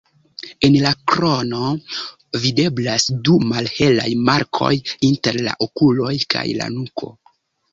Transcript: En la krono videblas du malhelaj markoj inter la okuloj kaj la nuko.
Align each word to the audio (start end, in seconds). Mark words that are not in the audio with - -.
En 0.67 0.75
la 0.83 0.91
krono 1.11 1.67
videblas 2.45 3.05
du 3.29 3.37
malhelaj 3.51 4.09
markoj 4.31 4.73
inter 5.11 5.39
la 5.49 5.55
okuloj 5.67 6.15
kaj 6.37 6.47
la 6.63 6.73
nuko. 6.81 7.13